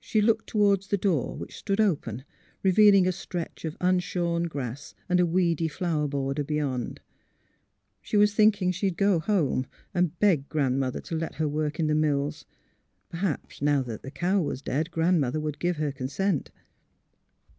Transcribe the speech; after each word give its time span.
She 0.00 0.22
looked 0.22 0.46
toward 0.46 0.84
the 0.84 0.96
door 0.96 1.36
which 1.36 1.58
stood 1.58 1.78
open, 1.78 2.24
revealing 2.62 3.06
a 3.06 3.12
stretch 3.12 3.66
of 3.66 3.76
unshorn 3.78 4.44
grass 4.44 4.94
and 5.06 5.20
a 5.20 5.26
weedy 5.26 5.68
flower 5.68 6.08
border 6.08 6.42
beyond. 6.42 7.02
She 8.00 8.16
was 8.16 8.32
thinking 8.32 8.72
she 8.72 8.86
would 8.86 8.96
go 8.96 9.18
home, 9.20 9.66
and 9.92 10.18
beg 10.18 10.48
Grandmother 10.48 11.02
to 11.02 11.14
let 11.14 11.34
her 11.34 11.46
work 11.46 11.78
in 11.78 11.88
the 11.88 11.94
mills. 11.94 12.46
Perhaps, 13.10 13.60
now 13.60 13.82
that 13.82 14.00
the 14.02 14.10
cow 14.10 14.40
was 14.40 14.62
dead, 14.62 14.90
Grandmother 14.90 15.40
would 15.40 15.58
give 15.58 15.76
her 15.76 15.92
consent. 15.92 16.50